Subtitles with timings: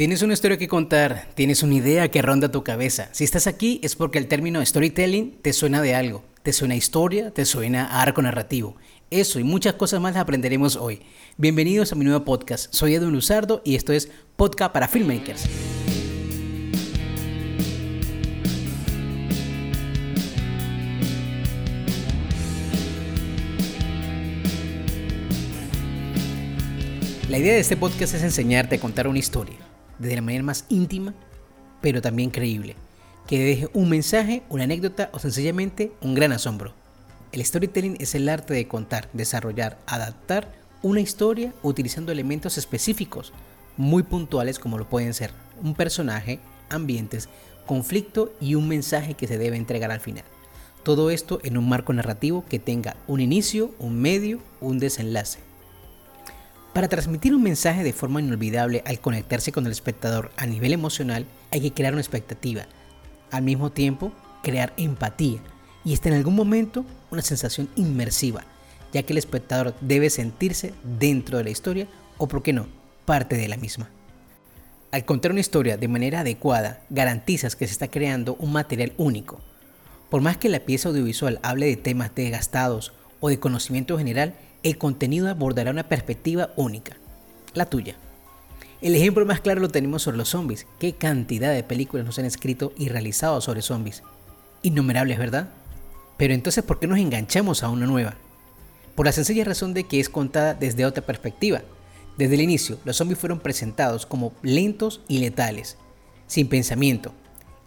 [0.00, 3.10] Tienes una historia que contar, tienes una idea que ronda tu cabeza.
[3.12, 6.78] Si estás aquí es porque el término storytelling te suena de algo, te suena a
[6.78, 8.76] historia, te suena a arco narrativo.
[9.10, 11.02] Eso y muchas cosas más aprenderemos hoy.
[11.36, 12.72] Bienvenidos a mi nuevo podcast.
[12.72, 15.44] Soy Edwin Luzardo y esto es Podcast para Filmmakers.
[27.28, 29.69] La idea de este podcast es enseñarte a contar una historia
[30.08, 31.14] de la manera más íntima,
[31.80, 32.76] pero también creíble,
[33.26, 36.74] que deje un mensaje, una anécdota o sencillamente un gran asombro.
[37.32, 40.52] El storytelling es el arte de contar, desarrollar, adaptar
[40.82, 43.32] una historia utilizando elementos específicos,
[43.76, 45.30] muy puntuales como lo pueden ser
[45.62, 46.40] un personaje,
[46.70, 47.28] ambientes,
[47.66, 50.24] conflicto y un mensaje que se debe entregar al final.
[50.82, 55.49] Todo esto en un marco narrativo que tenga un inicio, un medio, un desenlace.
[56.80, 61.26] Para transmitir un mensaje de forma inolvidable al conectarse con el espectador a nivel emocional,
[61.50, 62.62] hay que crear una expectativa.
[63.30, 65.40] Al mismo tiempo, crear empatía
[65.84, 68.44] y hasta en algún momento una sensación inmersiva,
[68.94, 72.66] ya que el espectador debe sentirse dentro de la historia o, por qué no,
[73.04, 73.90] parte de la misma.
[74.90, 79.38] Al contar una historia de manera adecuada, garantizas que se está creando un material único.
[80.08, 84.78] Por más que la pieza audiovisual hable de temas desgastados o de conocimiento general, el
[84.78, 86.96] contenido abordará una perspectiva única,
[87.54, 87.96] la tuya.
[88.80, 90.66] El ejemplo más claro lo tenemos sobre los zombies.
[90.78, 94.02] ¿Qué cantidad de películas nos han escrito y realizado sobre zombies?
[94.62, 95.50] Innumerables, ¿verdad?
[96.16, 98.14] Pero entonces, ¿por qué nos enganchamos a una nueva?
[98.94, 101.62] Por la sencilla razón de que es contada desde otra perspectiva.
[102.16, 105.76] Desde el inicio, los zombies fueron presentados como lentos y letales,
[106.26, 107.12] sin pensamiento.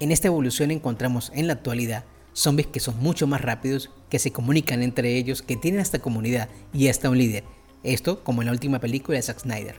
[0.00, 2.04] En esta evolución encontramos en la actualidad
[2.38, 6.48] zombies que son mucho más rápidos, que se comunican entre ellos, que tienen hasta comunidad
[6.72, 7.44] y hasta un líder.
[7.82, 9.76] Esto como en la última película de Zack Snyder.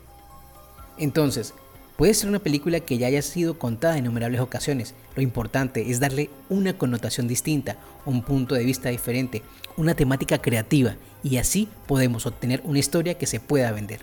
[0.97, 1.53] Entonces,
[1.95, 4.93] puede ser una película que ya haya sido contada en innumerables ocasiones.
[5.15, 9.41] Lo importante es darle una connotación distinta, un punto de vista diferente,
[9.77, 14.01] una temática creativa y así podemos obtener una historia que se pueda vender.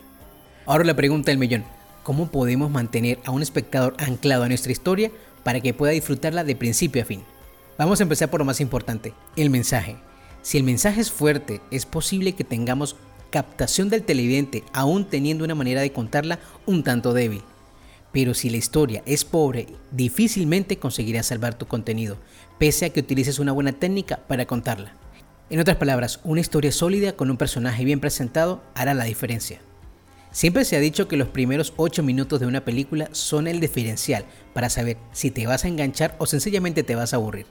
[0.65, 1.65] Ahora la pregunta del millón,
[2.03, 5.11] ¿cómo podemos mantener a un espectador anclado a nuestra historia
[5.45, 7.23] para que pueda disfrutarla de principio a fin?
[7.79, 9.97] Vamos a empezar por lo más importante, el mensaje.
[10.41, 12.97] Si el mensaje es fuerte, es posible que tengamos
[13.29, 17.43] captación del televidente aún teniendo una manera de contarla un tanto débil.
[18.13, 22.17] Pero si la historia es pobre, difícilmente conseguirás salvar tu contenido,
[22.59, 24.95] pese a que utilices una buena técnica para contarla.
[25.51, 29.61] En otras palabras, una historia sólida con un personaje bien presentado hará la diferencia.
[30.33, 34.25] Siempre se ha dicho que los primeros 8 minutos de una película son el diferencial
[34.55, 37.45] para saber si te vas a enganchar o sencillamente te vas a aburrir.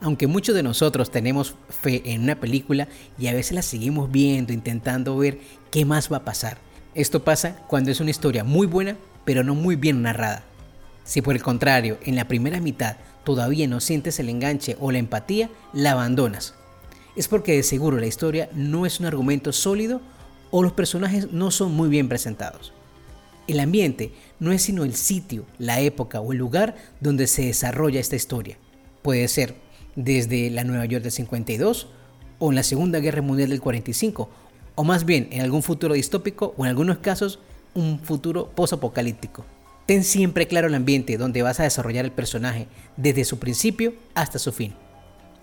[0.00, 2.88] Aunque muchos de nosotros tenemos fe en una película
[3.18, 6.58] y a veces la seguimos viendo, intentando ver qué más va a pasar.
[6.94, 10.44] Esto pasa cuando es una historia muy buena, pero no muy bien narrada.
[11.04, 14.98] Si por el contrario, en la primera mitad todavía no sientes el enganche o la
[14.98, 16.54] empatía, la abandonas.
[17.16, 20.00] Es porque de seguro la historia no es un argumento sólido
[20.50, 22.72] o los personajes no son muy bien presentados.
[23.48, 28.00] El ambiente no es sino el sitio, la época o el lugar donde se desarrolla
[28.00, 28.58] esta historia.
[29.02, 29.56] Puede ser
[29.98, 31.88] desde la Nueva York del 52
[32.38, 34.30] o en la Segunda Guerra Mundial del 45,
[34.76, 37.40] o más bien en algún futuro distópico o en algunos casos
[37.74, 39.44] un futuro posapocalíptico.
[39.86, 44.38] Ten siempre claro el ambiente donde vas a desarrollar el personaje desde su principio hasta
[44.38, 44.72] su fin.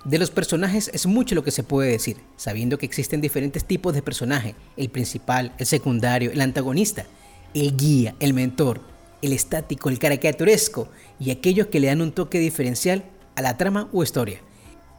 [0.05, 3.93] De los personajes es mucho lo que se puede decir, sabiendo que existen diferentes tipos
[3.93, 7.05] de personaje, el principal, el secundario, el antagonista,
[7.53, 8.79] el guía, el mentor,
[9.21, 10.87] el estático, el caricaturesco
[11.19, 13.03] y aquellos que le dan un toque diferencial
[13.35, 14.39] a la trama o historia.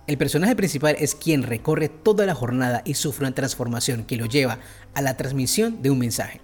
[0.07, 4.27] El personaje principal es quien recorre toda la jornada y sufre una transformación que lo
[4.27, 4.59] lleva
[4.95, 6.41] a la transmisión de un mensaje.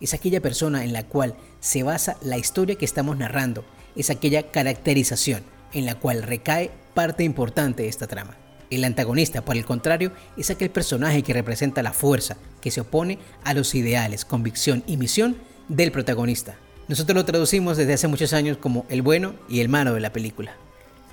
[0.00, 4.50] Es aquella persona en la cual se basa la historia que estamos narrando, es aquella
[4.50, 8.36] caracterización en la cual recae parte importante de esta trama.
[8.70, 13.18] El antagonista, por el contrario, es aquel personaje que representa la fuerza, que se opone
[13.44, 15.36] a los ideales, convicción y misión
[15.68, 16.56] del protagonista.
[16.88, 20.12] Nosotros lo traducimos desde hace muchos años como el bueno y el malo de la
[20.12, 20.56] película.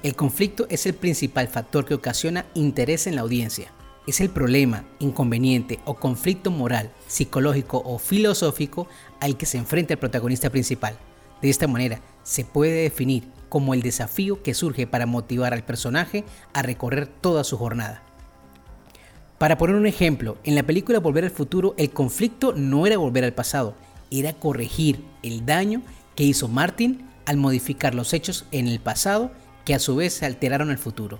[0.03, 3.71] El conflicto es el principal factor que ocasiona interés en la audiencia.
[4.07, 8.87] Es el problema, inconveniente o conflicto moral, psicológico o filosófico
[9.19, 10.97] al que se enfrenta el protagonista principal.
[11.39, 16.23] De esta manera, se puede definir como el desafío que surge para motivar al personaje
[16.51, 18.01] a recorrer toda su jornada.
[19.37, 23.23] Para poner un ejemplo, en la película Volver al Futuro el conflicto no era volver
[23.23, 23.75] al pasado,
[24.09, 25.83] era corregir el daño
[26.15, 29.31] que hizo Martin al modificar los hechos en el pasado
[29.65, 31.19] que a su vez alteraron el futuro.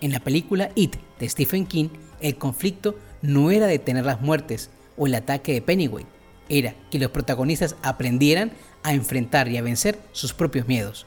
[0.00, 1.88] En la película It de Stephen King,
[2.20, 6.06] el conflicto no era detener las muertes o el ataque de Pennywise,
[6.48, 8.52] era que los protagonistas aprendieran
[8.82, 11.06] a enfrentar y a vencer sus propios miedos.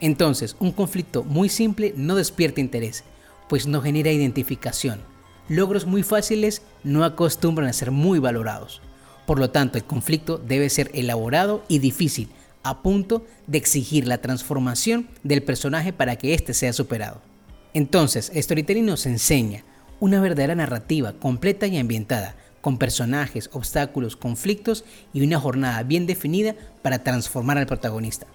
[0.00, 3.04] Entonces, un conflicto muy simple no despierta interés,
[3.48, 5.00] pues no genera identificación.
[5.48, 8.80] Logros muy fáciles no acostumbran a ser muy valorados.
[9.26, 12.28] Por lo tanto, el conflicto debe ser elaborado y difícil,
[12.64, 17.22] a punto de exigir la transformación del personaje para que éste sea superado.
[17.74, 19.64] Entonces, Storytelling nos enseña
[20.00, 26.54] una verdadera narrativa completa y ambientada, con personajes, obstáculos, conflictos y una jornada bien definida
[26.82, 28.26] para transformar al protagonista.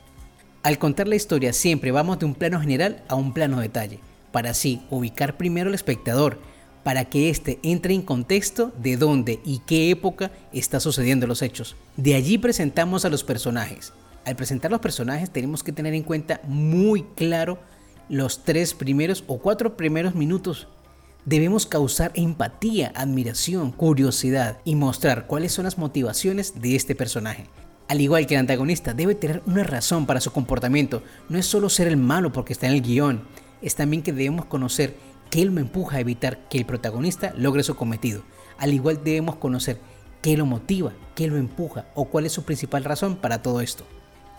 [0.61, 3.99] Al contar la historia siempre vamos de un plano general a un plano detalle,
[4.31, 6.39] para así ubicar primero al espectador,
[6.83, 11.75] para que éste entre en contexto de dónde y qué época está sucediendo los hechos.
[11.97, 13.93] De allí presentamos a los personajes.
[14.29, 17.57] Al presentar los personajes tenemos que tener en cuenta muy claro
[18.09, 20.67] los tres primeros o cuatro primeros minutos.
[21.25, 27.47] Debemos causar empatía, admiración, curiosidad y mostrar cuáles son las motivaciones de este personaje.
[27.87, 31.01] Al igual que el antagonista, debe tener una razón para su comportamiento.
[31.27, 33.23] No es solo ser el malo porque está en el guion,
[33.63, 34.95] es también que debemos conocer
[35.31, 38.21] qué lo empuja a evitar que el protagonista logre su cometido.
[38.59, 39.79] Al igual debemos conocer
[40.21, 43.85] qué lo motiva, qué lo empuja o cuál es su principal razón para todo esto.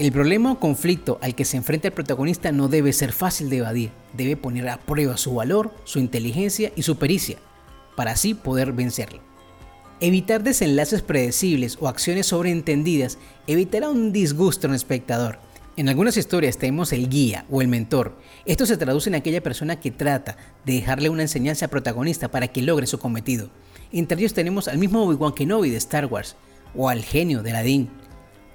[0.00, 3.58] El problema o conflicto al que se enfrenta el protagonista no debe ser fácil de
[3.58, 7.36] evadir, debe poner a prueba su valor, su inteligencia y su pericia,
[7.96, 9.20] para así poder vencerlo.
[10.00, 15.38] Evitar desenlaces predecibles o acciones sobreentendidas evitará un disgusto en el espectador.
[15.76, 18.16] En algunas historias tenemos el guía o el mentor.
[18.46, 22.48] Esto se traduce en aquella persona que trata de dejarle una enseñanza al protagonista para
[22.48, 23.50] que logre su cometido.
[23.92, 26.36] Entre ellos tenemos al mismo Obi-Wan Kenobi de Star Wars,
[26.74, 27.90] o al genio de Aladdin,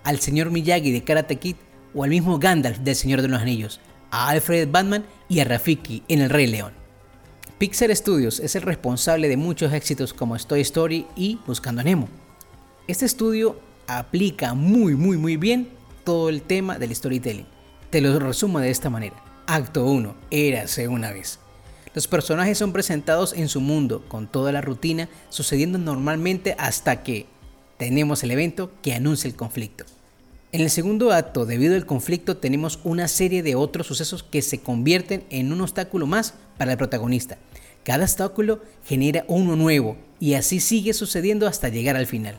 [0.05, 1.57] al señor Miyagi de Karate Kid,
[1.93, 3.79] o al mismo Gandalf del Señor de los Anillos,
[4.11, 6.73] a Alfred Batman y a Rafiki en El Rey León.
[7.57, 12.07] Pixar Studios es el responsable de muchos éxitos como Toy Story y Buscando a Nemo.
[12.87, 15.69] Este estudio aplica muy muy muy bien
[16.03, 17.47] todo el tema del storytelling.
[17.89, 19.15] Te lo resumo de esta manera.
[19.47, 20.15] Acto 1.
[20.31, 21.39] Érase una vez.
[21.93, 27.25] Los personajes son presentados en su mundo con toda la rutina sucediendo normalmente hasta que
[27.77, 29.85] tenemos el evento que anuncia el conflicto.
[30.51, 34.59] En el segundo acto, debido al conflicto, tenemos una serie de otros sucesos que se
[34.59, 37.37] convierten en un obstáculo más para el protagonista.
[37.83, 42.37] Cada obstáculo genera uno nuevo y así sigue sucediendo hasta llegar al final.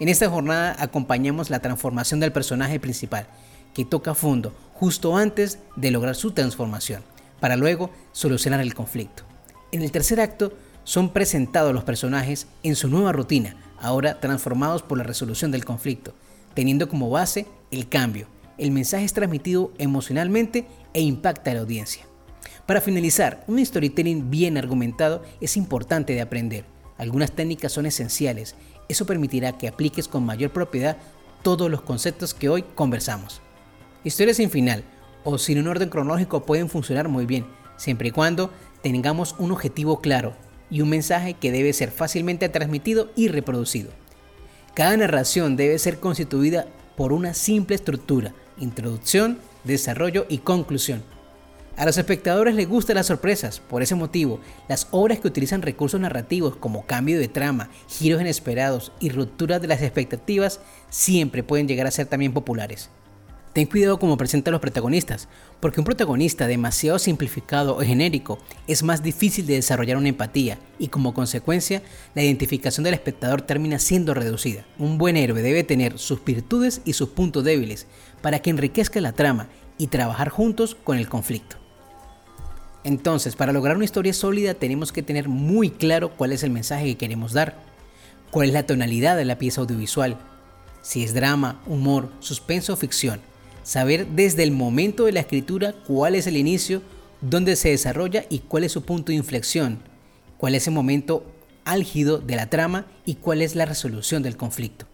[0.00, 3.26] En esta jornada acompañamos la transformación del personaje principal,
[3.74, 7.02] que toca fondo justo antes de lograr su transformación,
[7.40, 9.22] para luego solucionar el conflicto.
[9.70, 10.52] En el tercer acto
[10.84, 16.14] son presentados los personajes en su nueva rutina, ahora transformados por la resolución del conflicto,
[16.54, 18.26] teniendo como base el cambio.
[18.56, 22.06] El mensaje es transmitido emocionalmente e impacta a la audiencia.
[22.66, 26.64] Para finalizar, un storytelling bien argumentado es importante de aprender.
[26.96, 28.54] Algunas técnicas son esenciales.
[28.88, 30.96] Eso permitirá que apliques con mayor propiedad
[31.42, 33.42] todos los conceptos que hoy conversamos.
[34.02, 34.84] Historias sin final
[35.24, 37.46] o sin un orden cronológico pueden funcionar muy bien,
[37.76, 38.50] siempre y cuando
[38.82, 40.34] tengamos un objetivo claro
[40.74, 43.92] y un mensaje que debe ser fácilmente transmitido y reproducido.
[44.74, 46.66] Cada narración debe ser constituida
[46.96, 51.02] por una simple estructura, introducción, desarrollo y conclusión
[51.76, 54.38] a los espectadores les gustan las sorpresas, por ese motivo,
[54.68, 59.66] las obras que utilizan recursos narrativos como cambio de trama, giros inesperados y rupturas de
[59.66, 62.90] las expectativas siempre pueden llegar a ser también populares.
[63.54, 65.28] Ten cuidado como presenta a los protagonistas,
[65.60, 70.88] porque un protagonista demasiado simplificado o genérico es más difícil de desarrollar una empatía y
[70.88, 71.80] como consecuencia
[72.16, 74.66] la identificación del espectador termina siendo reducida.
[74.76, 77.86] Un buen héroe debe tener sus virtudes y sus puntos débiles
[78.22, 79.46] para que enriquezca la trama
[79.78, 81.54] y trabajar juntos con el conflicto.
[82.82, 86.86] Entonces, para lograr una historia sólida tenemos que tener muy claro cuál es el mensaje
[86.86, 87.54] que queremos dar,
[88.32, 90.18] cuál es la tonalidad de la pieza audiovisual,
[90.82, 93.20] si es drama, humor, suspenso o ficción.
[93.64, 96.82] Saber desde el momento de la escritura cuál es el inicio,
[97.22, 99.80] dónde se desarrolla y cuál es su punto de inflexión,
[100.36, 101.24] cuál es el momento
[101.64, 104.86] álgido de la trama y cuál es la resolución del conflicto.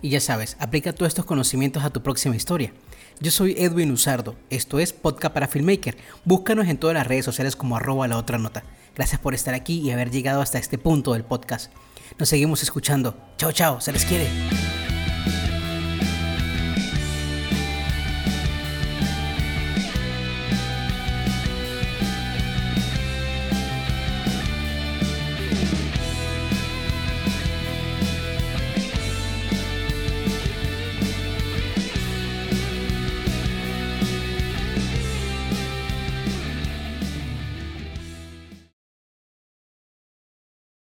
[0.00, 2.72] Y ya sabes, aplica todos estos conocimientos a tu próxima historia.
[3.20, 5.96] Yo soy Edwin Usardo, esto es Podcast para Filmmaker.
[6.24, 8.62] Búscanos en todas las redes sociales como arroba la otra nota.
[8.94, 11.72] Gracias por estar aquí y haber llegado hasta este punto del podcast.
[12.18, 13.16] Nos seguimos escuchando.
[13.36, 14.28] Chao, chao, se les quiere.